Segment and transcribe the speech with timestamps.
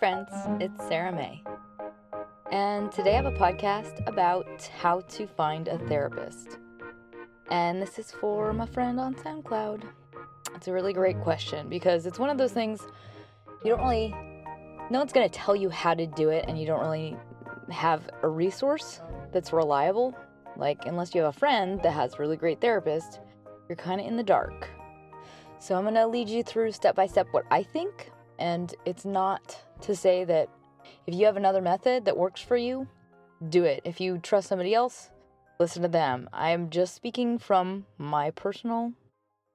[0.00, 0.30] Friends.
[0.60, 1.42] It's Sarah May.
[2.50, 6.56] And today I have a podcast about how to find a therapist.
[7.50, 9.82] And this is for my friend on SoundCloud.
[10.54, 12.80] It's a really great question because it's one of those things
[13.62, 14.08] you don't really,
[14.88, 17.14] no one's going to tell you how to do it, and you don't really
[17.70, 19.02] have a resource
[19.34, 20.16] that's reliable.
[20.56, 23.20] Like, unless you have a friend that has really great therapist,
[23.68, 24.70] you're kind of in the dark.
[25.58, 28.10] So I'm going to lead you through step by step what I think.
[28.38, 30.48] And it's not to say that
[31.06, 32.86] if you have another method that works for you,
[33.48, 33.80] do it.
[33.84, 35.10] If you trust somebody else,
[35.58, 36.28] listen to them.
[36.32, 38.92] I am just speaking from my personal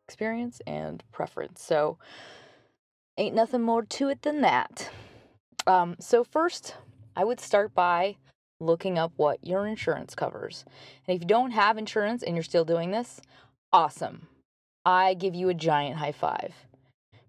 [0.07, 1.63] experience and preference.
[1.63, 1.97] So,
[3.17, 4.89] ain't nothing more to it than that.
[5.67, 6.75] Um, so, first,
[7.15, 8.17] I would start by
[8.59, 10.65] looking up what your insurance covers.
[11.07, 13.21] And if you don't have insurance and you're still doing this,
[13.71, 14.27] awesome.
[14.85, 16.53] I give you a giant high five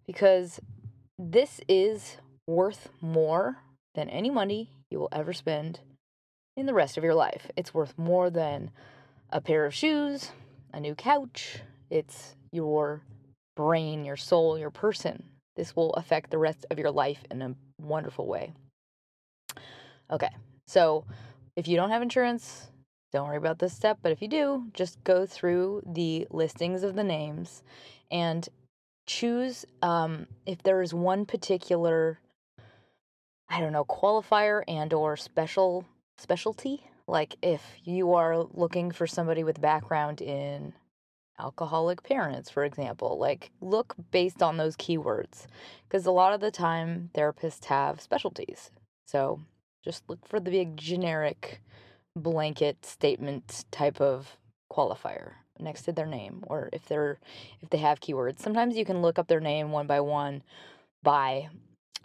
[0.07, 0.61] because
[1.19, 3.59] this is worth more
[3.95, 5.81] than any money you will ever spend
[6.57, 7.51] in the rest of your life.
[7.57, 8.71] It's worth more than
[9.31, 10.31] a pair of shoes,
[10.73, 11.61] a new couch.
[11.91, 13.03] It's your
[13.57, 15.25] brain, your soul, your person.
[15.57, 18.53] This will affect the rest of your life in a wonderful way.
[20.11, 20.31] Okay,
[20.67, 21.05] so
[21.57, 22.69] if you don't have insurance,
[23.13, 26.95] don't worry about this step, but if you do, just go through the listings of
[26.95, 27.63] the names
[28.11, 28.49] and
[29.07, 32.19] choose um, if there is one particular
[33.49, 35.85] i don't know qualifier and or special
[36.19, 36.83] specialty?
[37.07, 40.73] Like if you are looking for somebody with background in
[41.39, 45.47] alcoholic parents for example like look based on those keywords
[45.87, 48.71] because a lot of the time therapists have specialties.
[49.07, 49.41] So
[49.85, 51.61] just look for the big generic
[52.17, 54.37] blanket statement type of
[54.73, 57.19] qualifier next to their name or if they're
[57.63, 58.41] if they have keywords.
[58.41, 60.43] Sometimes you can look up their name one by one
[61.03, 61.49] by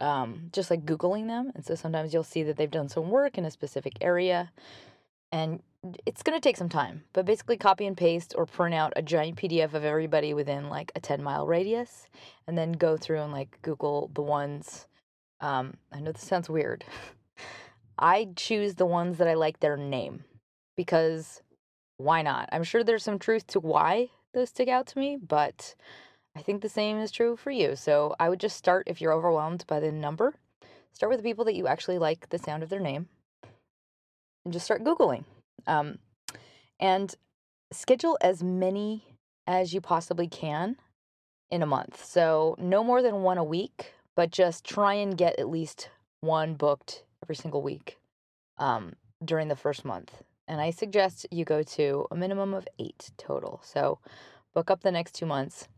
[0.00, 3.38] um, just like googling them and so sometimes you'll see that they've done some work
[3.38, 4.50] in a specific area
[5.30, 5.62] and
[6.06, 9.02] it's going to take some time but basically copy and paste or print out a
[9.02, 12.06] giant pdf of everybody within like a 10 mile radius
[12.46, 14.86] and then go through and like google the ones
[15.40, 16.84] um, i know this sounds weird
[17.98, 20.24] i choose the ones that i like their name
[20.76, 21.42] because
[22.02, 22.48] why not?
[22.52, 25.74] I'm sure there's some truth to why those stick out to me, but
[26.34, 27.76] I think the same is true for you.
[27.76, 30.34] So I would just start if you're overwhelmed by the number,
[30.92, 33.08] start with the people that you actually like the sound of their name
[34.44, 35.24] and just start Googling.
[35.66, 35.98] Um,
[36.80, 37.14] and
[37.72, 39.04] schedule as many
[39.46, 40.76] as you possibly can
[41.50, 42.04] in a month.
[42.04, 45.90] So no more than one a week, but just try and get at least
[46.20, 47.98] one booked every single week
[48.58, 48.94] um,
[49.24, 50.22] during the first month.
[50.48, 53.60] And I suggest you go to a minimum of eight total.
[53.64, 53.98] So
[54.54, 55.68] book up the next two months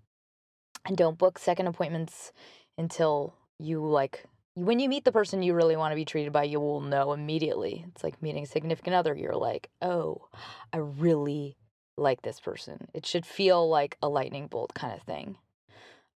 [0.86, 2.32] and don't book second appointments
[2.76, 4.24] until you like
[4.54, 7.12] when you meet the person you really want to be treated by, you will know
[7.12, 7.84] immediately.
[7.88, 9.14] It's like meeting a significant other.
[9.14, 10.28] You're like, oh,
[10.72, 11.56] I really
[11.96, 12.88] like this person.
[12.94, 15.38] It should feel like a lightning bolt kind of thing.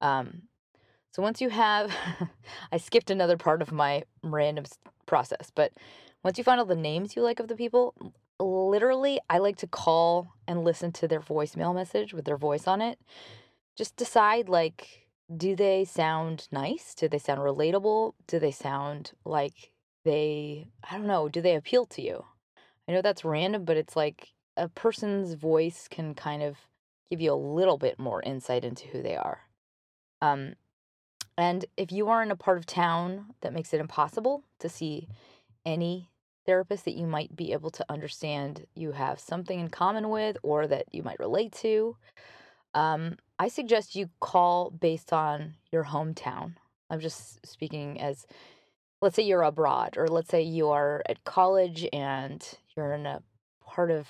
[0.01, 0.43] Um,
[1.11, 1.93] so once you have,
[2.73, 4.67] I skipped another part of my random
[5.07, 5.73] process, but
[6.23, 7.95] once you find all the names you like of the people,
[8.39, 12.81] literally, I like to call and listen to their voicemail message with their voice on
[12.81, 13.01] it.
[13.79, 16.97] Just decide like, do they sound nice?
[16.97, 18.15] Do they sound relatable?
[18.27, 19.71] Do they sound like
[20.05, 22.25] they, I don't know, do they appeal to you?
[22.89, 26.57] I know that's random, but it's like a person's voice can kind of
[27.09, 29.43] give you a little bit more insight into who they are.
[30.21, 30.55] Um,
[31.37, 35.07] and if you are in a part of town that makes it impossible to see
[35.65, 36.11] any
[36.47, 40.67] therapist that you might be able to understand you have something in common with or
[40.67, 41.97] that you might relate to,
[42.75, 46.55] um, I suggest you call based on your hometown.
[46.91, 48.27] I'm just speaking as,
[49.01, 52.45] let's say you're abroad, or let's say you are at college and
[52.77, 53.23] you're in a
[53.65, 54.09] part of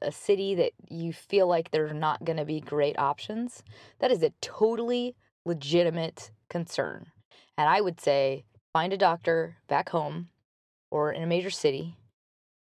[0.00, 3.62] a city that you feel like there's not going to be great options.
[4.00, 7.06] That is a totally legitimate concern.
[7.56, 10.28] And I would say find a doctor back home
[10.90, 11.96] or in a major city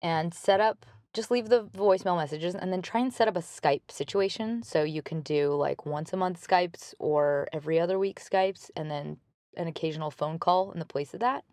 [0.01, 3.41] and set up just leave the voicemail messages and then try and set up a
[3.41, 8.19] Skype situation so you can do like once a month Skypes or every other week
[8.19, 9.17] Skypes and then
[9.57, 11.43] an occasional phone call in the place of that.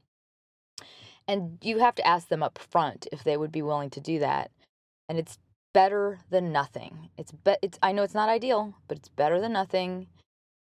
[1.26, 4.18] And you have to ask them up front if they would be willing to do
[4.20, 4.50] that.
[5.08, 5.38] And it's
[5.74, 7.10] better than nothing.
[7.18, 10.06] It's be- it's I know it's not ideal, but it's better than nothing.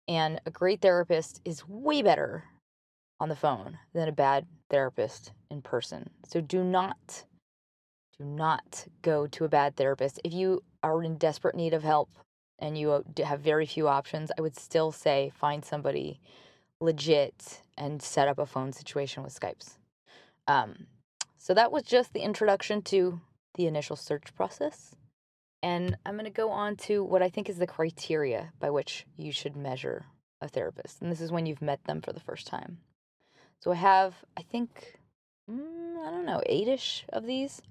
[0.07, 2.45] And a great therapist is way better
[3.19, 6.09] on the phone than a bad therapist in person.
[6.27, 7.25] So do not
[8.17, 10.19] do not go to a bad therapist.
[10.23, 12.09] If you are in desperate need of help
[12.59, 16.19] and you uh, have very few options, I would still say find somebody
[16.79, 19.77] legit and set up a phone situation with Skypes.
[20.47, 20.87] Um,
[21.37, 23.19] so that was just the introduction to
[23.55, 24.95] the initial search process.
[25.63, 29.05] And I'm going to go on to what I think is the criteria by which
[29.17, 30.05] you should measure
[30.41, 31.01] a therapist.
[31.01, 32.79] And this is when you've met them for the first time.
[33.61, 34.99] So I have, I think,
[35.49, 37.61] mm, I don't know, eight ish of these.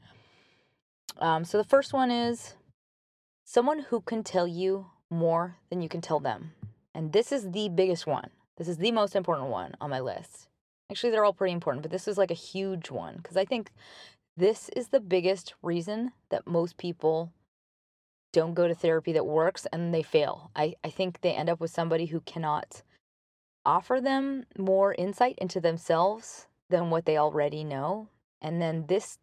[1.18, 2.54] Um, so the first one is
[3.44, 6.52] someone who can tell you more than you can tell them.
[6.94, 8.30] And this is the biggest one.
[8.56, 10.48] This is the most important one on my list.
[10.90, 13.70] Actually, they're all pretty important, but this is like a huge one because I think
[14.36, 17.32] this is the biggest reason that most people
[18.32, 20.50] don't go to therapy that works and they fail.
[20.54, 22.82] I, I think they end up with somebody who cannot
[23.64, 28.08] offer them more insight into themselves than what they already know.
[28.42, 29.18] And then this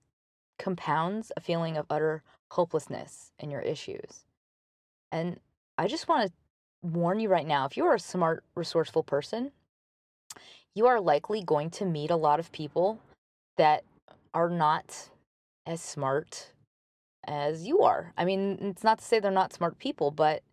[0.61, 4.25] compounds a feeling of utter hopelessness in your issues.
[5.11, 5.39] And
[5.77, 9.51] I just want to warn you right now if you are a smart, resourceful person,
[10.75, 12.99] you are likely going to meet a lot of people
[13.57, 13.83] that
[14.33, 15.09] are not
[15.65, 16.51] as smart
[17.27, 18.13] as you are.
[18.17, 20.43] I mean, it's not to say they're not smart people, but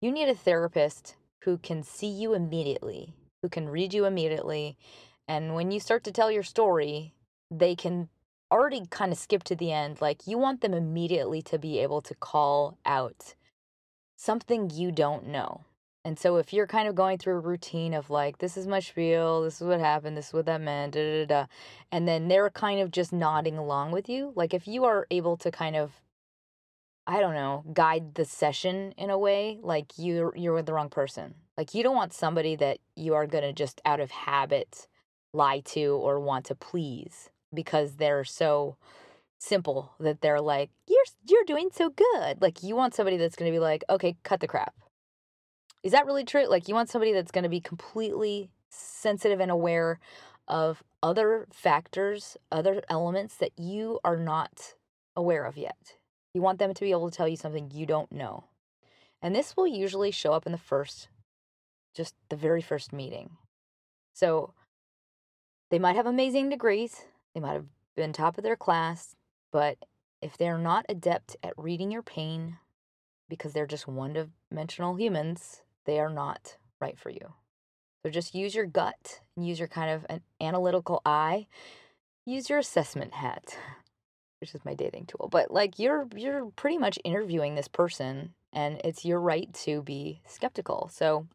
[0.00, 4.76] you need a therapist who can see you immediately, who can read you immediately.
[5.26, 7.14] And when you start to tell your story,
[7.50, 8.08] they can
[8.50, 10.00] already kind of skip to the end.
[10.00, 13.34] Like, you want them immediately to be able to call out
[14.16, 15.64] something you don't know.
[16.04, 18.80] And so if you're kind of going through a routine of like, this is my
[18.80, 21.46] spiel, this is what happened, this is what that meant, da da da,
[21.92, 25.36] and then they're kind of just nodding along with you, like if you are able
[25.36, 25.92] to kind of,
[27.06, 30.88] I don't know, guide the session in a way, like you're you're with the wrong
[30.88, 31.34] person.
[31.56, 34.86] Like you don't want somebody that you are gonna just out of habit
[35.32, 38.76] lie to or want to please because they're so
[39.38, 42.42] simple that they're like, you're you're doing so good.
[42.42, 44.74] Like you want somebody that's gonna be like, okay, cut the crap
[45.82, 46.46] is that really true?
[46.46, 49.98] Like, you want somebody that's going to be completely sensitive and aware
[50.46, 54.74] of other factors, other elements that you are not
[55.14, 55.96] aware of yet.
[56.34, 58.44] You want them to be able to tell you something you don't know.
[59.22, 61.08] And this will usually show up in the first,
[61.94, 63.30] just the very first meeting.
[64.14, 64.54] So
[65.70, 67.04] they might have amazing degrees,
[67.38, 69.14] they might have been top of their class,
[69.52, 69.78] but
[70.20, 72.56] if they're not adept at reading your pain
[73.28, 77.34] because they're just one dimensional humans, they are not right for you.
[78.02, 81.46] So just use your gut and use your kind of an analytical eye.
[82.26, 83.56] Use your assessment hat,
[84.40, 85.28] which is my dating tool.
[85.30, 90.22] But like you're you're pretty much interviewing this person and it's your right to be
[90.26, 90.90] skeptical.
[90.92, 91.28] So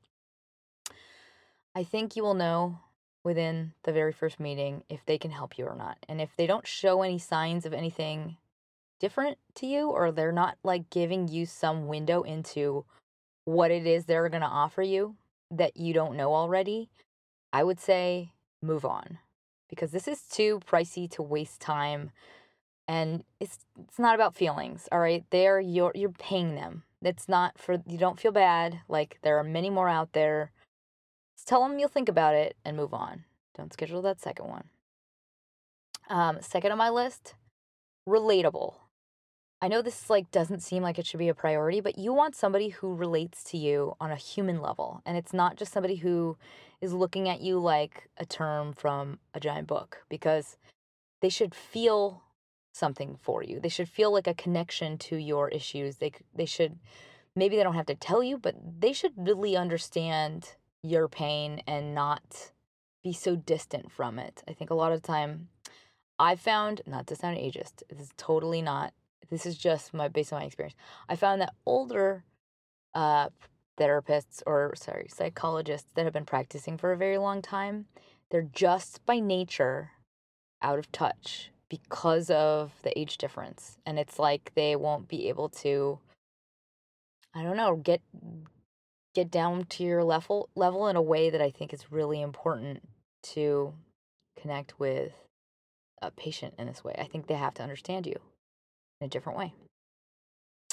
[1.74, 2.80] I think you will know
[3.24, 5.98] within the very first meeting if they can help you or not.
[6.10, 8.38] And if they don't show any signs of anything
[9.00, 12.86] different to you or they're not like giving you some window into
[13.46, 15.16] what it is they're going to offer you
[15.52, 16.90] that you don't know already,
[17.52, 18.32] I would say
[18.62, 19.20] move on
[19.70, 22.12] because this is too pricey to waste time
[22.88, 25.24] and it's it's not about feelings, all right?
[25.30, 26.84] They're you're you're paying them.
[27.02, 28.82] It's not for you don't feel bad.
[28.88, 30.52] Like there are many more out there.
[31.44, 33.26] Tell them you'll think about it and move on.
[33.58, 34.70] Don't schedule that second one.
[36.10, 37.36] Um, second on my list,
[38.08, 38.76] relatable.
[39.62, 42.36] I know this like doesn't seem like it should be a priority, but you want
[42.36, 45.02] somebody who relates to you on a human level.
[45.06, 46.38] And it's not just somebody who
[46.82, 50.58] is looking at you like a term from a giant book because
[51.22, 52.24] they should feel
[52.74, 53.60] something for you.
[53.62, 55.98] They should feel like a connection to your issues.
[55.98, 56.80] They they should
[57.34, 61.96] maybe they don't have to tell you, but they should really understand your pain and
[61.96, 62.52] not
[63.04, 64.44] be so distant from it.
[64.48, 65.50] I think a lot of time
[66.20, 68.94] I found, not to sound ageist, this is totally not
[69.30, 70.76] this is just my based on my experience.
[71.10, 72.24] I found that older
[72.94, 73.30] uh,
[73.80, 77.88] therapists or sorry psychologists that have been practicing for a very long time,
[78.30, 79.92] they're just by nature
[80.62, 85.50] out of touch because of the age difference, and it's like they won't be able
[85.50, 86.00] to.
[87.34, 88.02] I don't know get
[89.14, 92.82] get down to your level level in a way that I think is really important
[93.24, 93.74] to
[94.40, 95.14] connect with
[96.02, 96.96] a patient in this way.
[96.98, 98.16] I think they have to understand you
[99.00, 99.54] in a different way.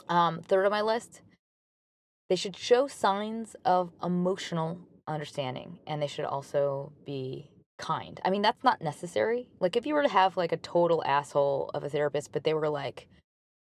[0.09, 1.21] Um, third on my list,
[2.29, 8.21] they should show signs of emotional understanding and they should also be kind.
[8.25, 9.49] I mean, that's not necessary.
[9.59, 12.55] Like, if you were to have like a total asshole of a therapist, but they
[12.55, 13.09] were like,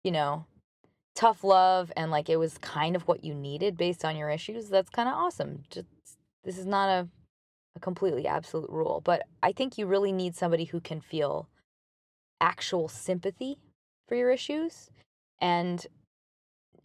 [0.03, 0.45] you know,
[1.15, 4.69] tough love and like it was kind of what you needed based on your issues,
[4.69, 5.63] that's kind of awesome.
[5.69, 5.87] Just
[6.43, 7.07] this is not a,
[7.75, 11.47] a completely absolute rule, but I think you really need somebody who can feel
[12.41, 13.57] actual sympathy
[14.07, 14.91] for your issues
[15.39, 15.87] and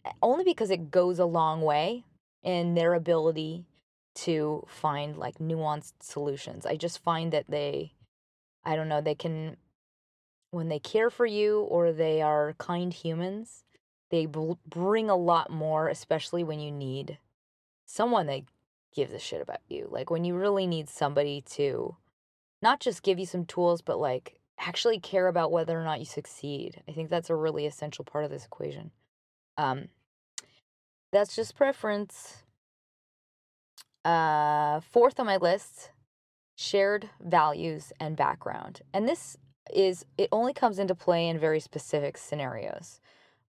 [0.05, 2.05] eh, only because it goes a long way
[2.41, 3.65] in their ability
[4.13, 6.65] to find like nuanced solutions.
[6.65, 7.93] I just find that they,
[8.65, 9.57] I don't know, they can,
[10.51, 13.63] when they care for you or they are kind humans,
[14.11, 17.17] they bring a lot more, especially when you need
[17.85, 18.41] someone that
[18.93, 19.87] gives a shit about you.
[19.89, 21.95] Like when you really need somebody to
[22.61, 26.05] not just give you some tools, but like actually care about whether or not you
[26.05, 26.83] succeed.
[26.87, 28.91] I think that's a really essential part of this equation.
[29.57, 29.87] Um,
[31.11, 32.43] that's just preference.
[34.05, 35.91] Uh, fourth on my list,
[36.55, 38.81] shared values and background.
[38.93, 39.37] And this
[39.73, 43.00] is, it only comes into play in very specific scenarios.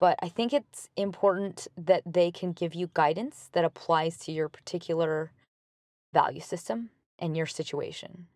[0.03, 4.49] But I think it's important that they can give you guidance that applies to your
[4.49, 5.31] particular
[6.13, 8.27] value system and your situation.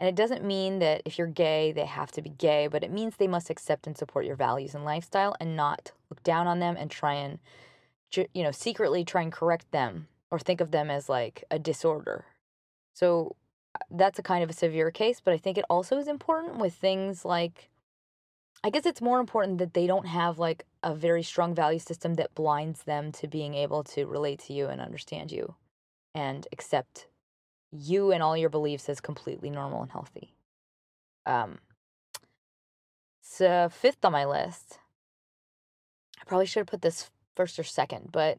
[0.00, 2.90] And it doesn't mean that if you're gay, they have to be gay, but it
[2.90, 6.58] means they must accept and support your values and lifestyle and not look down on
[6.58, 7.38] them and try and,
[8.34, 12.24] you know, secretly try and correct them or think of them as like a disorder.
[12.94, 13.36] So
[13.76, 16.58] uh, that's a kind of a severe case, but I think it also is important
[16.58, 17.70] with things like
[18.64, 22.14] I guess it's more important that they don't have like a very strong value system
[22.14, 25.56] that blinds them to being able to relate to you and understand you
[26.14, 27.08] and accept
[27.72, 30.34] you and all your beliefs as completely normal and healthy.
[31.26, 31.58] Um
[33.20, 34.78] so fifth on my list.
[36.20, 38.38] I probably should have put this first or second, but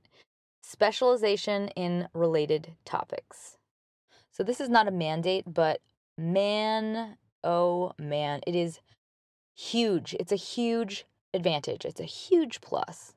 [0.62, 3.58] specialization in related topics.
[4.32, 5.82] So this is not a mandate, but
[6.18, 8.80] man, oh man, it is
[9.56, 10.16] huge.
[10.20, 11.86] It's a huge advantage.
[11.86, 13.14] It's a huge plus.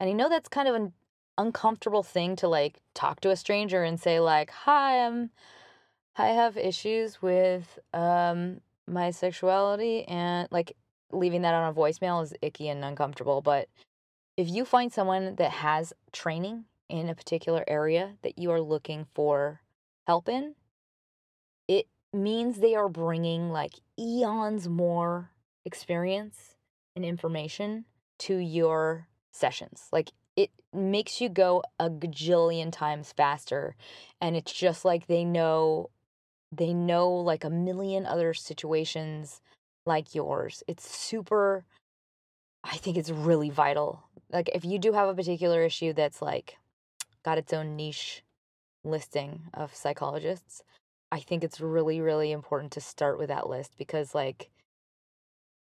[0.00, 0.92] And I know that's kind of an
[1.38, 5.30] uncomfortable thing to like talk to a stranger and say like, "Hi, I'm
[6.16, 10.76] I have issues with um my sexuality and like
[11.12, 13.68] leaving that on a voicemail is icky and uncomfortable, but
[14.36, 19.06] if you find someone that has training in a particular area that you are looking
[19.14, 19.60] for
[20.06, 20.54] help in,
[21.68, 25.30] it means they are bringing like eons more
[25.64, 26.54] experience
[26.96, 27.84] and information
[28.18, 29.88] to your sessions.
[29.92, 33.74] Like it makes you go a gajillion times faster
[34.20, 35.90] and it's just like they know
[36.54, 39.40] they know like a million other situations
[39.86, 40.62] like yours.
[40.66, 41.64] It's super
[42.64, 44.04] I think it's really vital.
[44.30, 46.58] Like if you do have a particular issue that's like
[47.24, 48.22] got its own niche
[48.84, 50.62] listing of psychologists,
[51.10, 54.50] I think it's really really important to start with that list because like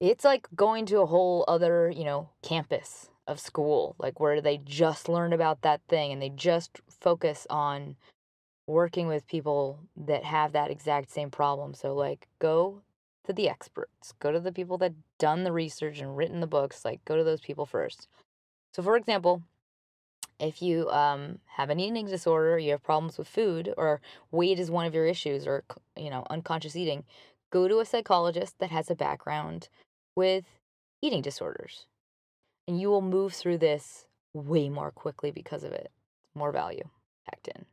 [0.10, 4.58] it's like going to a whole other, you know, campus of school, like where they
[4.58, 7.96] just learn about that thing and they just focus on
[8.68, 11.74] working with people that have that exact same problem.
[11.74, 12.82] So like go
[13.26, 16.86] to the experts, go to the people that done the research and written the books,
[16.86, 18.08] like go to those people first.
[18.74, 19.42] So for example,
[20.40, 24.70] if you um, have an eating disorder, you have problems with food, or weight is
[24.70, 25.64] one of your issues, or
[25.96, 27.06] you know unconscious eating,
[27.52, 29.70] go to a psychologist that has a background
[30.16, 30.46] with
[31.02, 31.86] eating disorders.
[32.68, 35.92] And you will move through this way more quickly because of it.
[36.34, 36.90] More value
[37.30, 37.66] packed in.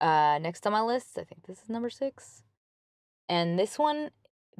[0.00, 2.42] Uh, next on my list, I think this is number six.
[3.28, 4.10] And this one,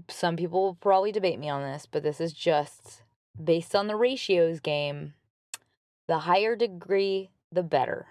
[0.09, 3.03] some people will probably debate me on this, but this is just
[3.43, 5.15] based on the ratios game.
[6.07, 8.07] The higher degree, the better.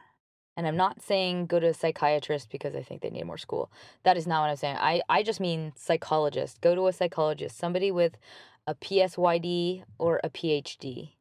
[0.58, 3.72] And I'm not saying go to a psychiatrist because I think they need more school.
[4.04, 4.78] That is not what I'm saying.
[4.78, 6.62] I, I just mean psychologist.
[6.62, 8.18] Go to a psychologist, somebody with
[8.66, 11.12] a PSYD or a PhD.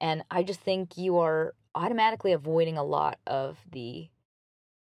[0.00, 4.08] And I just think you are automatically avoiding a lot of the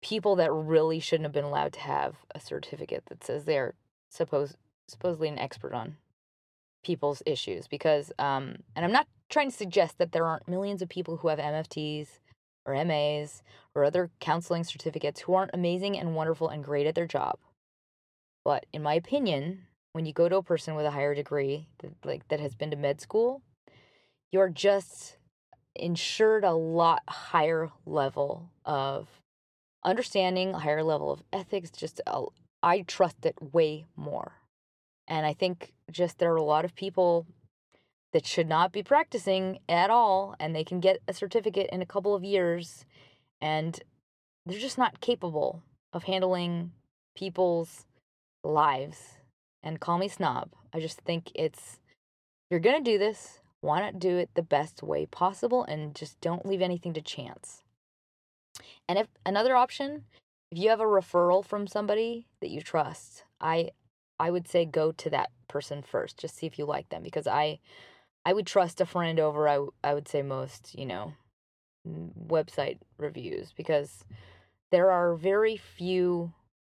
[0.01, 3.75] people that really shouldn't have been allowed to have a certificate that says they're
[4.09, 4.55] supposed
[4.87, 5.95] supposedly an expert on
[6.83, 10.89] people's issues because um and I'm not trying to suggest that there aren't millions of
[10.89, 12.07] people who have MFTs
[12.65, 13.43] or MAs
[13.75, 17.37] or other counseling certificates who aren't amazing and wonderful and great at their job.
[18.43, 21.91] But in my opinion, when you go to a person with a higher degree that,
[22.03, 23.41] like that has been to med school,
[24.31, 25.17] you're just
[25.75, 29.07] ensured a lot higher level of
[29.83, 32.23] understanding, a higher level of ethics, just a,
[32.61, 34.33] I trust it way more.
[35.07, 37.25] And I think just there are a lot of people
[38.13, 41.85] that should not be practicing at all and they can get a certificate in a
[41.85, 42.85] couple of years
[43.41, 43.81] and
[44.45, 45.63] they're just not capable
[45.93, 46.71] of handling
[47.15, 47.85] people's
[48.43, 49.17] lives
[49.63, 50.49] and call me snob.
[50.73, 51.79] I just think it's
[52.49, 53.39] you're going to do this.
[53.61, 57.63] Why not do it the best way possible and just don't leave anything to chance.
[58.89, 60.03] And if another option
[60.51, 63.69] if you have a referral from somebody that you trust i
[64.19, 67.27] i would say go to that person first just see if you like them because
[67.27, 67.59] i
[68.25, 71.13] I would trust a friend over I, I would say most, you know,
[71.87, 74.05] website reviews because
[74.71, 76.33] there are very few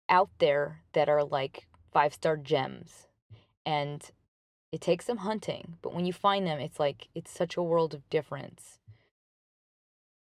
[0.08, 3.08] out there that are like five star gems.
[3.66, 4.02] And
[4.72, 7.94] it takes some hunting, but when you find them, it's like it's such a world
[7.94, 8.78] of difference.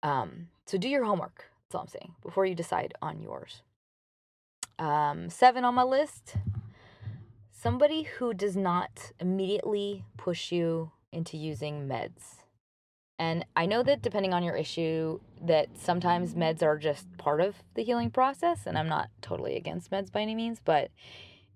[0.02, 1.50] Um, so do your homework.
[1.62, 3.62] That's all I'm saying before you decide on yours.
[4.78, 6.36] Um, seven on my list
[7.60, 12.40] somebody who does not immediately push you into using meds.
[13.18, 17.56] And I know that depending on your issue, that sometimes meds are just part of
[17.74, 20.90] the healing process, and I'm not totally against meds by any means, but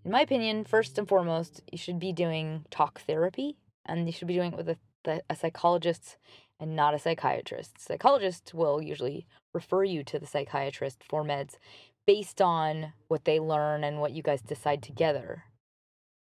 [0.04, 3.56] in my opinion, first and foremost, you should be doing talk therapy,
[3.86, 6.18] and you should be doing it with a, a psychologist
[6.60, 7.80] and not a psychiatrist.
[7.80, 11.54] Psychologists will usually refer you to the psychiatrist for meds
[12.06, 15.44] based on what they learn and what you guys decide together.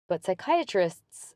[0.07, 1.35] But psychiatrists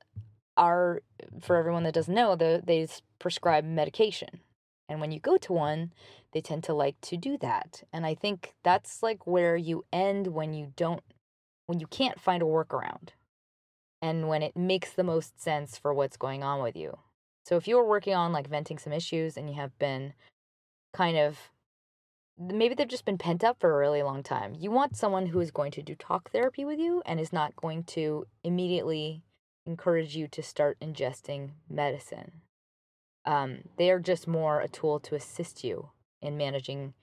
[0.58, 1.02] are
[1.42, 2.88] for everyone that doesn't know, the, they
[3.20, 4.42] prescribe medication.
[4.90, 5.94] And when you go to one,
[6.34, 7.84] they tend to like to do that.
[7.92, 11.02] And I think that's like where you end when you don't,
[11.68, 13.10] when you can't find a workaround
[14.02, 16.98] and when it makes the most sense for what's going on with you.
[17.46, 20.14] So if you're working on like venting some issues and you have been
[20.94, 21.38] kind of,
[22.38, 25.40] maybe they've just been pent up for a really long time, you want someone who
[25.40, 29.24] is going to do talk therapy with you and is not going to immediately
[29.66, 32.42] encourage you to start ingesting medicine.
[33.26, 35.90] Um, they are just more a tool to assist you
[36.22, 36.94] in managing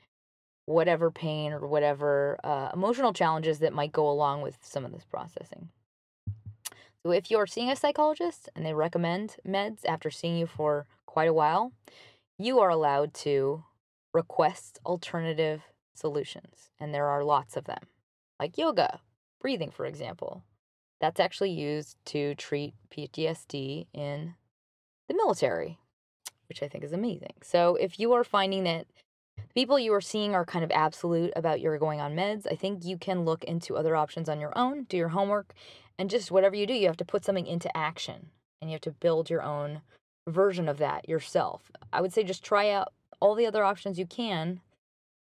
[0.67, 5.05] whatever pain or whatever uh, emotional challenges that might go along with some of this
[5.05, 5.71] processing.
[7.03, 11.29] So, if you're seeing a psychologist and they recommend meds after seeing you for quite
[11.29, 11.73] a while,
[12.39, 13.65] you are allowed to
[14.13, 15.63] request alternative
[15.95, 16.71] solutions.
[16.79, 17.85] And there are lots of them,
[18.39, 19.01] like yoga,
[19.41, 20.45] breathing, for example
[21.01, 24.35] that's actually used to treat PTSD in
[25.09, 25.79] the military,
[26.49, 27.35] which I think is amazing.
[27.43, 28.87] So if you are finding that
[29.55, 32.85] people you are seeing are kind of absolute about your going on meds, I think
[32.85, 35.55] you can look into other options on your own, do your homework,
[35.99, 38.83] and just whatever you do, you have to put something into action and you have
[38.83, 39.81] to build your own
[40.29, 41.71] version of that yourself.
[41.93, 44.61] I would say just try out all the other options you can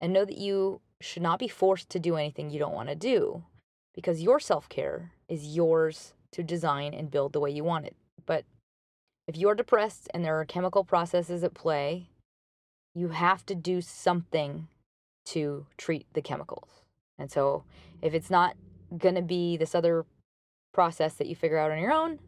[0.01, 2.95] and know that you should not be forced to do anything you don't want to
[2.97, 3.45] do
[3.99, 7.97] because your self care is yours to design and build the way you want it.
[8.27, 8.45] But
[9.27, 12.07] if you're depressed and there are chemical processes at play,
[12.95, 14.69] you have to do something
[15.27, 16.69] to treat the chemicals.
[17.19, 17.65] And so
[18.01, 18.55] if it's not
[18.97, 20.07] going to be this other
[20.73, 22.21] process that you figure out on your own,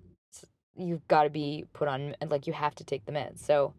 [0.75, 3.39] you've got to be put on, like, you have to take the meds.
[3.39, 3.75] So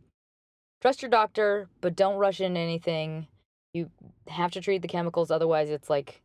[0.81, 3.27] trust your doctor, but don't rush into anything.
[3.73, 3.89] You
[4.29, 6.21] have to treat the chemicals, otherwise, it's like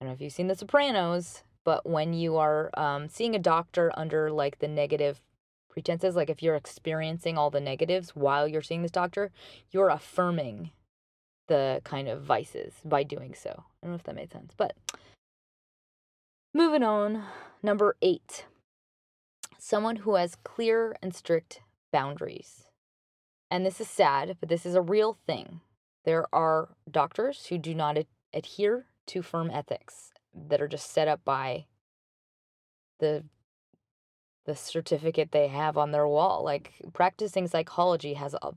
[0.00, 3.40] I don't know if you've seen The Sopranos, but when you are um, seeing a
[3.40, 5.20] doctor under like the negative
[5.68, 9.30] pretenses, like if you're experiencing all the negatives while you're seeing this doctor,
[9.70, 10.70] you're affirming
[11.48, 13.50] the kind of vices by doing so.
[13.50, 14.76] I don't know if that made sense, but
[16.54, 17.24] moving on.
[17.62, 18.46] Number eight,
[19.58, 21.60] someone who has clear and strict
[21.92, 22.64] boundaries.
[23.50, 25.60] And this is sad, but this is a real thing.
[26.04, 31.08] There are doctors who do not ad- adhere to firm ethics that are just set
[31.08, 31.66] up by
[33.00, 33.24] the
[34.48, 36.42] the certificate they have on their wall.
[36.42, 38.52] Like practicing psychology has a,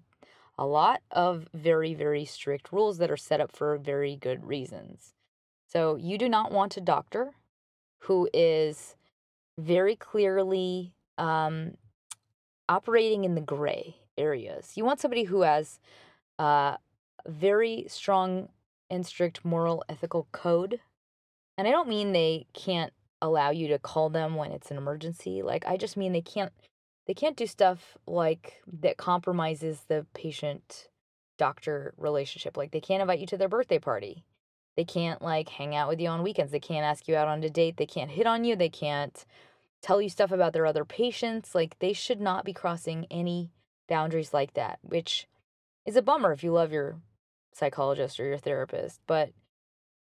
[0.57, 5.13] a lot of very, very strict rules that are set up for very good reasons.
[5.67, 7.33] So you do not want a doctor
[8.03, 8.95] who is
[9.59, 11.73] very clearly um,
[12.69, 14.71] operating in the gray areas.
[14.75, 15.79] You want somebody who has
[16.39, 16.77] uh,
[17.27, 18.47] very strong
[18.91, 20.81] and strict moral ethical code.
[21.57, 25.41] And I don't mean they can't allow you to call them when it's an emergency.
[25.41, 26.51] Like I just mean they can't
[27.07, 30.89] they can't do stuff like that compromises the patient
[31.37, 32.57] doctor relationship.
[32.57, 34.25] Like they can't invite you to their birthday party.
[34.75, 36.51] They can't like hang out with you on weekends.
[36.51, 37.77] They can't ask you out on a date.
[37.77, 38.55] They can't hit on you.
[38.55, 39.25] They can't
[39.81, 41.55] tell you stuff about their other patients.
[41.55, 43.51] Like they should not be crossing any
[43.87, 45.27] boundaries like that, which
[45.85, 46.97] is a bummer if you love your
[47.53, 49.31] psychologist or your therapist, but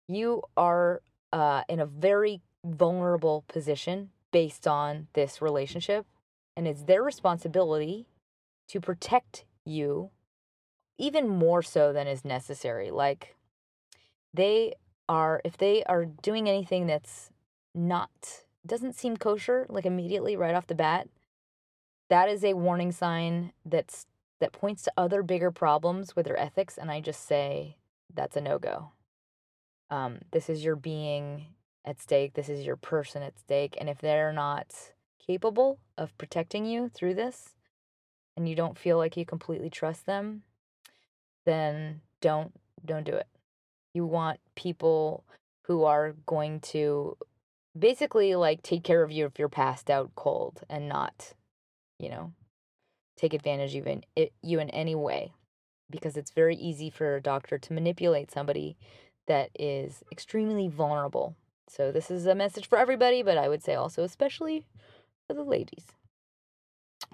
[0.09, 6.07] you are uh, in a very vulnerable position based on this relationship.
[6.57, 8.07] and it's their responsibility
[8.68, 10.11] to protect you
[10.98, 12.90] even more so than is necessary.
[12.90, 13.35] Like
[14.35, 14.74] they
[15.09, 17.31] are if they are doing anything that's
[17.74, 18.11] not
[18.66, 21.09] doesn't seem kosher like immediately right off the bat,
[22.11, 24.07] that is a warning sign that's
[24.40, 27.76] that points to other bigger problems with their ethics and I just say
[28.12, 28.92] that's a no-go.
[29.90, 31.46] Um, this is your being
[31.85, 32.35] at stake.
[32.35, 33.76] This is your person at stake.
[33.79, 34.72] And if they're not
[35.24, 37.55] capable of protecting you through this
[38.37, 40.42] and you don't feel like you completely trust them,
[41.46, 42.53] then don't
[42.85, 43.26] don't do it.
[43.92, 45.24] You want people
[45.62, 47.16] who are going to
[47.79, 51.35] basically like take care of you if you're passed out cold and not,
[51.98, 52.33] you know,
[53.21, 53.87] take advantage of
[54.43, 55.33] you in any way
[55.91, 58.77] because it's very easy for a doctor to manipulate somebody
[59.27, 61.37] that is extremely vulnerable.
[61.69, 64.65] So this is a message for everybody, but I would say also especially
[65.27, 65.85] for the ladies.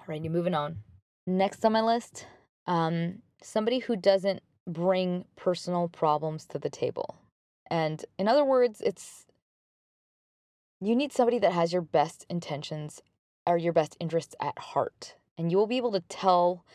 [0.01, 0.77] Alrighty, moving on.
[1.25, 2.25] Next on my list,
[2.65, 7.15] um, somebody who doesn't bring personal problems to the table.
[7.69, 9.25] And in other words, it's
[10.79, 13.01] you need somebody that has your best intentions
[13.45, 15.15] or your best interests at heart.
[15.37, 16.65] And you will be able to tell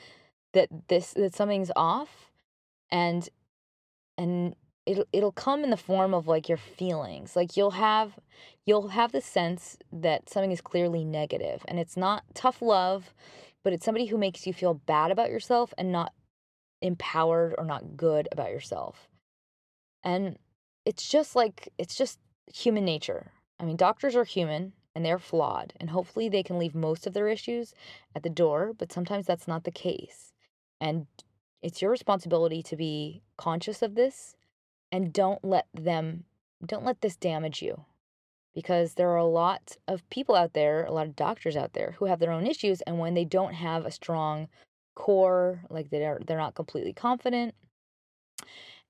[0.52, 2.30] that this that something's off
[2.90, 3.28] and
[4.18, 4.54] and
[4.86, 7.36] it'll it'll come in the form of like your feelings.
[7.36, 8.18] Like you'll have
[8.66, 13.14] you'll have the sense that something is clearly negative and it's not tough love,
[13.64, 16.12] but it's somebody who makes you feel bad about yourself and not
[16.80, 19.08] empowered or not good about yourself.
[20.04, 20.38] And
[20.84, 22.18] it's just like it's just
[22.52, 23.32] human nature.
[23.58, 27.14] I mean, doctors are human and they're flawed, and hopefully they can leave most of
[27.14, 27.74] their issues
[28.14, 30.32] at the door, but sometimes that's not the case.
[30.80, 31.06] And
[31.62, 34.36] it's your responsibility to be conscious of this
[34.90, 36.24] and don't let them
[36.64, 37.84] don't let this damage you
[38.54, 41.96] because there are a lot of people out there, a lot of doctors out there
[41.98, 44.48] who have their own issues and when they don't have a strong
[44.94, 47.54] core, like they're they're not completely confident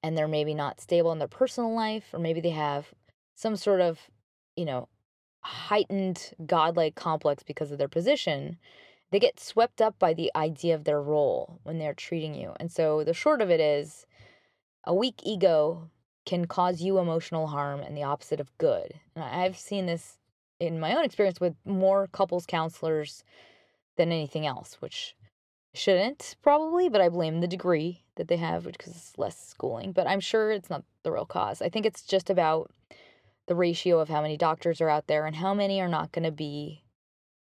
[0.02, 2.86] and they're maybe not stable in their personal life or maybe they have
[3.36, 4.00] some sort of,
[4.56, 4.88] you know,
[5.42, 8.58] heightened godlike complex because of their position,
[9.10, 12.54] they get swept up by the idea of their role when they're treating you.
[12.58, 14.06] And so the short of it is
[14.84, 15.90] a weak ego
[16.24, 18.94] can cause you emotional harm and the opposite of good.
[19.14, 20.18] And I've seen this
[20.60, 23.24] in my own experience with more couples counselors
[23.96, 25.16] than anything else, which
[25.74, 29.92] shouldn't probably, but I blame the degree that they have because it's less schooling.
[29.92, 31.60] But I'm sure it's not the real cause.
[31.60, 32.70] I think it's just about
[33.52, 36.22] the ratio of how many doctors are out there and how many are not going
[36.22, 36.82] to be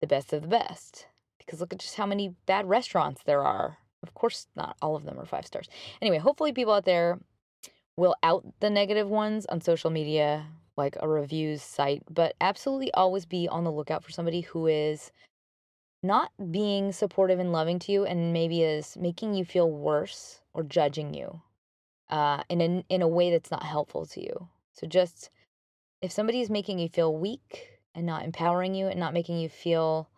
[0.00, 1.08] the best of the best.
[1.36, 3.78] Because look at just how many bad restaurants there are.
[4.04, 5.68] Of course, not all of them are five stars.
[6.00, 7.18] Anyway, hopefully, people out there
[7.96, 13.26] will out the negative ones on social media, like a reviews site, but absolutely always
[13.26, 15.10] be on the lookout for somebody who is
[16.04, 20.62] not being supportive and loving to you and maybe is making you feel worse or
[20.62, 21.42] judging you
[22.10, 24.48] uh, in, a, in a way that's not helpful to you.
[24.72, 25.30] So just
[26.02, 29.48] if somebody is making you feel weak and not empowering you and not making you
[29.48, 30.08] feel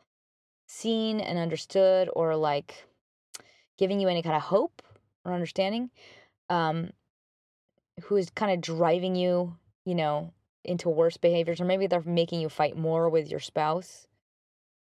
[0.66, 2.86] seen and understood or like
[3.78, 4.82] giving you any kind of hope
[5.24, 5.90] or understanding,
[6.50, 6.90] um,
[8.04, 10.32] who is kind of driving you, you know,
[10.64, 14.06] into worse behaviors, or maybe they're making you fight more with your spouse,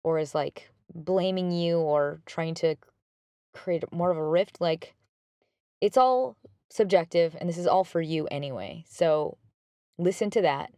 [0.02, 2.76] or is like blaming you or trying to
[3.52, 4.94] create more of a rift, like
[5.80, 6.36] it's all
[6.70, 8.84] subjective and this is all for you anyway.
[8.88, 9.36] So
[9.98, 10.70] listen to that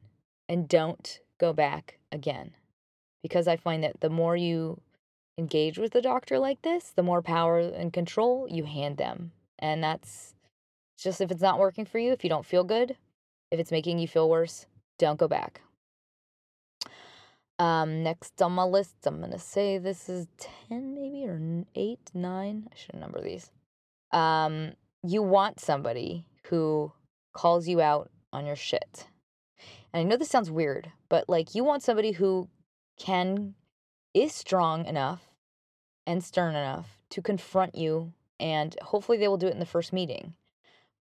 [0.48, 2.52] and don't go back again.
[3.22, 4.80] Because I find that the more you
[5.38, 9.32] engage with a doctor like this, the more power and control you hand them.
[9.58, 10.34] And that's
[10.98, 12.96] just if it's not working for you, if you don't feel good,
[13.50, 14.66] if it's making you feel worse,
[14.98, 15.60] don't go back.
[17.58, 20.28] Um, next on my list, I'm gonna say this is
[20.68, 22.68] 10 maybe or 8, 9.
[22.70, 23.50] I should number these.
[24.12, 26.92] Um, you want somebody who
[27.32, 29.08] calls you out on your shit.
[29.98, 32.48] I know this sounds weird, but like you want somebody who
[32.98, 33.54] can
[34.14, 35.22] is strong enough
[36.06, 39.92] and stern enough to confront you and hopefully they will do it in the first
[39.92, 40.34] meeting.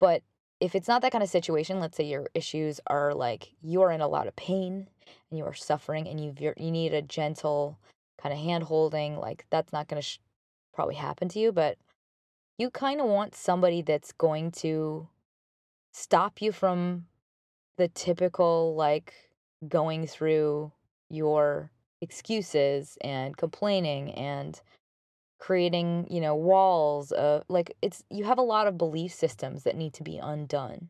[0.00, 0.22] But
[0.60, 4.00] if it's not that kind of situation, let's say your issues are like you're in
[4.00, 4.88] a lot of pain
[5.30, 7.78] and you are suffering and you you need a gentle
[8.20, 10.18] kind of hand holding, like that's not going to sh-
[10.72, 11.78] probably happen to you, but
[12.58, 15.08] you kind of want somebody that's going to
[15.92, 17.06] stop you from
[17.78, 19.14] the typical like
[19.68, 20.72] going through
[21.10, 24.60] your excuses and complaining and
[25.38, 29.76] creating, you know, walls of like it's you have a lot of belief systems that
[29.76, 30.88] need to be undone.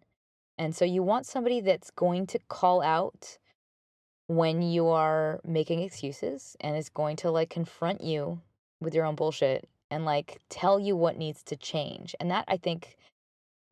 [0.59, 3.39] And so you want somebody that's going to call out
[4.27, 8.41] when you are making excuses and is going to like confront you
[8.81, 12.15] with your own bullshit and like tell you what needs to change.
[12.21, 12.97] And that I think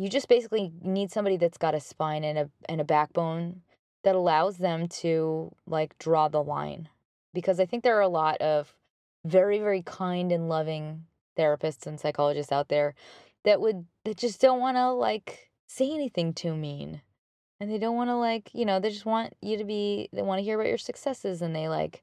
[0.00, 3.60] you just basically need somebody that's got a spine and a and a backbone
[4.02, 6.88] that allows them to like draw the line.
[7.34, 8.74] Because I think there are a lot of
[9.26, 11.04] very very kind and loving
[11.36, 12.94] therapists and psychologists out there
[13.44, 17.02] that would that just don't want to like say anything too mean
[17.60, 20.22] and they don't want to like you know they just want you to be they
[20.22, 22.02] want to hear about your successes and they like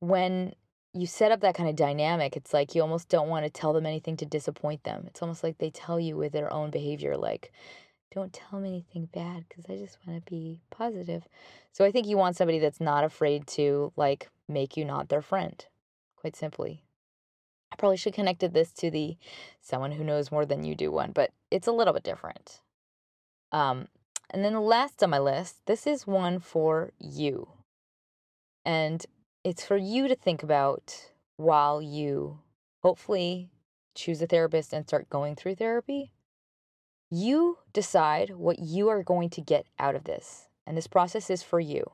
[0.00, 0.54] when
[0.96, 3.72] you set up that kind of dynamic it's like you almost don't want to tell
[3.72, 5.04] them anything to disappoint them.
[5.06, 7.52] It's almost like they tell you with their own behavior like
[8.14, 11.28] don't tell me anything bad because i just want to be positive.
[11.72, 15.22] So i think you want somebody that's not afraid to like make you not their
[15.22, 15.64] friend
[16.16, 16.82] quite simply.
[17.72, 19.16] I probably should connected this to the
[19.60, 22.60] someone who knows more than you do one but it's a little bit different.
[23.52, 23.88] Um
[24.30, 27.48] and then the last on my list, this is one for you.
[28.64, 29.06] And
[29.46, 32.40] it's for you to think about while you
[32.82, 33.48] hopefully
[33.94, 36.10] choose a therapist and start going through therapy.
[37.12, 40.48] You decide what you are going to get out of this.
[40.66, 41.92] And this process is for you.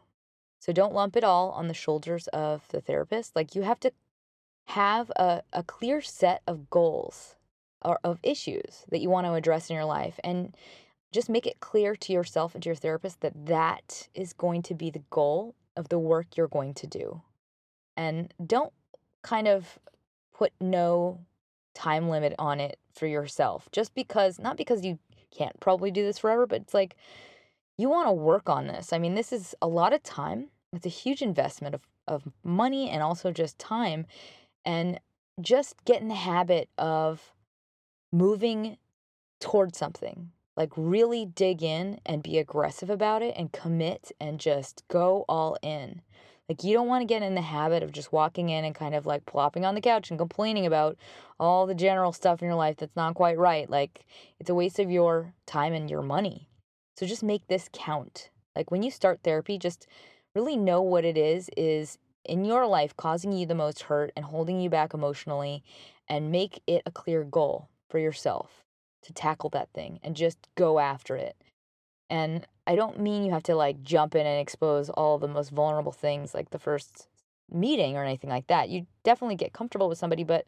[0.60, 3.36] So don't lump it all on the shoulders of the therapist.
[3.36, 3.92] Like you have to
[4.68, 7.36] have a, a clear set of goals
[7.82, 10.18] or of issues that you want to address in your life.
[10.24, 10.56] And
[11.12, 14.74] just make it clear to yourself and to your therapist that that is going to
[14.74, 17.20] be the goal of the work you're going to do.
[17.96, 18.72] And don't
[19.22, 19.78] kind of
[20.33, 21.20] put no
[21.74, 24.98] time limit on it for yourself just because, not because you
[25.31, 26.96] can't probably do this forever, but it's like
[27.78, 28.92] you want to work on this.
[28.92, 32.90] I mean, this is a lot of time, it's a huge investment of, of money
[32.90, 34.07] and also just time.
[34.64, 35.00] And
[35.40, 37.33] just get in the habit of
[38.12, 38.76] moving
[39.40, 44.85] towards something like really dig in and be aggressive about it and commit and just
[44.88, 46.02] go all in.
[46.48, 48.94] Like you don't want to get in the habit of just walking in and kind
[48.94, 50.96] of like plopping on the couch and complaining about
[51.38, 53.70] all the general stuff in your life that's not quite right.
[53.70, 54.05] Like
[54.38, 56.48] it's a waste of your time and your money.
[56.96, 58.31] So just make this count.
[58.55, 59.87] Like when you start therapy, just
[60.35, 64.24] really know what it is is in your life causing you the most hurt and
[64.24, 65.62] holding you back emotionally
[66.09, 68.64] and make it a clear goal for yourself
[69.02, 71.37] to tackle that thing and just go after it.
[72.12, 75.48] And I don't mean you have to like jump in and expose all the most
[75.51, 77.09] vulnerable things like the first
[77.51, 78.68] meeting or anything like that.
[78.68, 80.44] You definitely get comfortable with somebody, but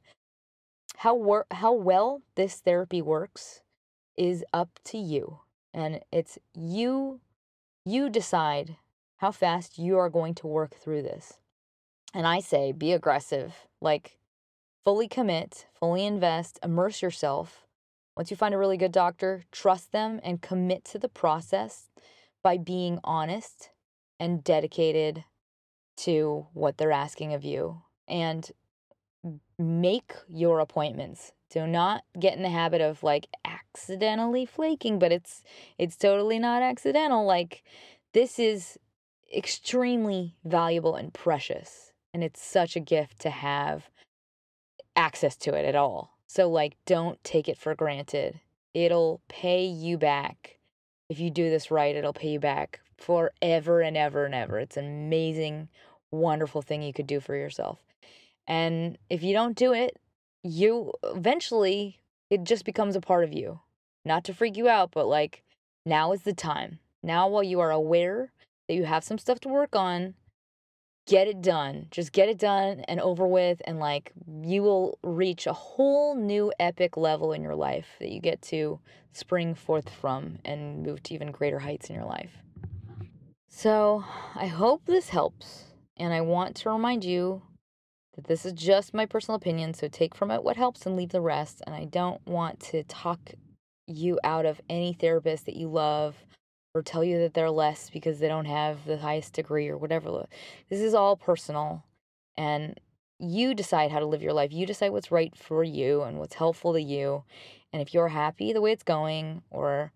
[0.99, 3.63] how wor- how well this therapy works
[4.15, 5.41] is up to you.
[5.73, 7.21] And it's you
[7.87, 8.77] you decide
[9.17, 11.39] how fast you are going to work through this.
[12.13, 14.19] And I say be aggressive, like
[14.85, 17.65] fully commit, fully invest, immerse yourself
[18.17, 21.91] once you find a really good doctor, trust them and commit to the process
[22.43, 23.71] by being honest
[24.21, 25.25] and dedicated
[25.97, 27.83] to what they're asking of you.
[28.07, 28.51] And
[29.59, 31.33] make your appointments.
[31.51, 35.43] Do not get in the habit of like accidentally flaking, but it's
[35.79, 37.25] it's totally not accidental.
[37.25, 37.63] Like
[38.13, 38.79] this is
[39.35, 41.93] extremely valuable and precious.
[42.13, 43.91] And it's such a gift to have
[44.97, 46.14] access to it at all.
[46.35, 48.41] So, like, don't take it for granted.
[48.75, 50.59] It'll pay you back.
[51.09, 54.59] If you do this right, it'll pay you back forever and ever and ever.
[54.59, 55.69] It's an amazing,
[56.11, 57.79] wonderful thing you could do for yourself.
[58.49, 59.97] And if you don't do it,
[60.43, 63.61] you eventually, it just becomes a part of you.
[64.05, 65.45] Not to freak you out, but like,
[65.87, 66.81] now is the time.
[67.01, 68.33] Now, while you are aware
[68.67, 70.15] that you have some stuff to work on,
[71.07, 71.87] get it done.
[71.91, 73.61] Just get it done and over with.
[73.67, 74.13] And like
[74.43, 78.81] you will reach a whole new epic level in your life that you get to
[79.13, 82.33] spring forth from and move to even greater heights in your life.
[83.49, 85.65] So I hope this helps.
[85.97, 87.43] And I want to remind you
[88.17, 89.75] that this is just my personal opinion.
[89.75, 91.63] So take from it what helps and leave the rest.
[91.67, 93.21] And I don't want to talk
[93.87, 96.17] you out of any therapist that you love
[96.75, 100.27] or tell you that they're less because they don't have the highest degree or whatever.
[100.69, 101.85] This is all personal
[102.37, 102.79] and
[103.21, 104.53] you decide how to live your life.
[104.53, 107.23] You decide what's right for you and what's helpful to you.
[107.73, 109.93] And if you're happy the way it's going, or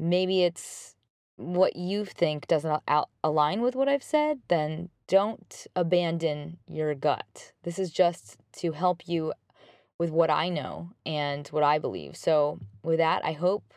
[0.00, 0.96] maybe it's
[1.36, 7.52] what you think doesn't al- align with what I've said, then don't abandon your gut.
[7.62, 9.32] This is just to help you
[9.98, 12.16] with what I know and what I believe.
[12.16, 13.74] So, with that, I hope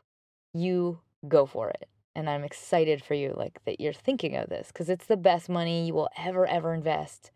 [0.53, 4.71] you go for it and I'm excited for you like that you're thinking of this
[4.71, 7.31] cuz it's the best money you will ever ever invest.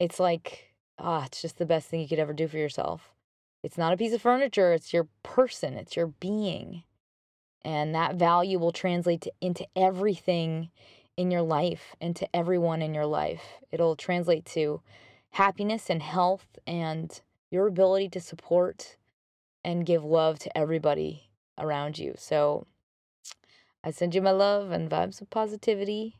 [0.00, 3.14] It's like ah, it's just the best thing you could ever do for yourself.
[3.62, 6.82] It's not a piece of furniture, it's your person, it's your being.
[7.62, 10.70] And that value will translate to, into everything
[11.16, 13.60] in your life and to everyone in your life.
[13.70, 14.80] It'll translate to
[15.32, 17.20] happiness and health and
[17.50, 18.96] your ability to support
[19.62, 22.14] and give love to everybody around you.
[22.16, 22.66] So
[23.82, 26.16] I send you my love and vibes of positivity.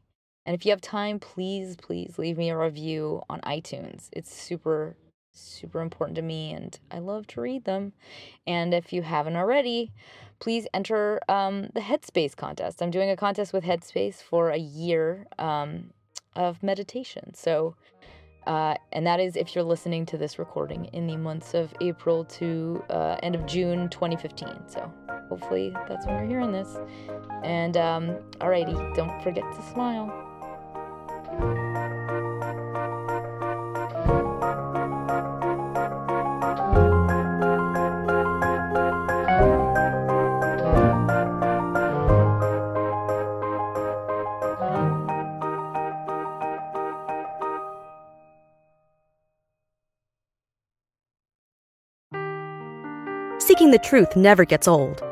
[0.47, 4.09] And if you have time, please, please leave me a review on iTunes.
[4.13, 4.97] It's super,
[5.33, 7.93] super important to me and I love to read them.
[8.47, 9.93] And if you haven't already,
[10.39, 12.83] please enter um, the Headspace contest.
[12.83, 15.91] I'm doing a contest with Headspace for a year um,
[16.35, 17.35] of meditation.
[17.35, 17.77] So
[18.47, 22.25] uh, and that is if you're listening to this recording in the months of April
[22.25, 24.67] to uh, end of June 2015.
[24.67, 24.91] So
[25.31, 26.77] hopefully that's when you're hearing this.
[27.43, 30.13] And um, alrighty, don't forget to smile.
[53.39, 55.10] Seeking the truth never gets old.